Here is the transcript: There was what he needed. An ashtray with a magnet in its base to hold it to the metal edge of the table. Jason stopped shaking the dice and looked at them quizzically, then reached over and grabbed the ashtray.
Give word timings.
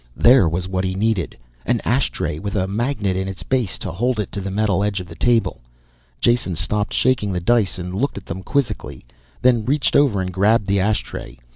There 0.17 0.49
was 0.49 0.67
what 0.67 0.83
he 0.83 0.95
needed. 0.95 1.37
An 1.63 1.79
ashtray 1.85 2.39
with 2.39 2.55
a 2.55 2.67
magnet 2.67 3.15
in 3.15 3.27
its 3.27 3.43
base 3.43 3.77
to 3.77 3.91
hold 3.91 4.19
it 4.19 4.31
to 4.31 4.41
the 4.41 4.49
metal 4.49 4.83
edge 4.83 4.99
of 4.99 5.05
the 5.05 5.13
table. 5.13 5.61
Jason 6.19 6.55
stopped 6.55 6.91
shaking 6.95 7.33
the 7.33 7.39
dice 7.39 7.77
and 7.77 7.93
looked 7.93 8.17
at 8.17 8.25
them 8.25 8.41
quizzically, 8.41 9.05
then 9.43 9.63
reached 9.63 9.95
over 9.95 10.19
and 10.19 10.33
grabbed 10.33 10.65
the 10.65 10.79
ashtray. 10.79 11.37